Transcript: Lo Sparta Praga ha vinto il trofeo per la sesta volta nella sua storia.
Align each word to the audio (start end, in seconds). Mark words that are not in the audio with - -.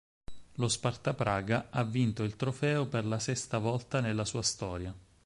Lo 0.53 0.67
Sparta 0.67 1.13
Praga 1.13 1.67
ha 1.69 1.83
vinto 1.83 2.23
il 2.23 2.35
trofeo 2.35 2.87
per 2.87 3.05
la 3.05 3.19
sesta 3.19 3.59
volta 3.59 3.99
nella 4.01 4.25
sua 4.25 4.41
storia. 4.41 4.91